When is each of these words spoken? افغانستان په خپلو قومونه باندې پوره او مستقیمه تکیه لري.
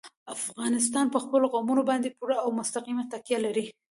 افغانستان 0.35 1.05
په 1.11 1.19
خپلو 1.23 1.45
قومونه 1.53 1.81
باندې 1.89 2.15
پوره 2.17 2.35
او 2.43 2.49
مستقیمه 2.59 3.03
تکیه 3.13 3.39
لري. 3.45 3.65